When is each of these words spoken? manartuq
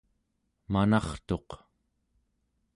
manartuq 0.73 1.49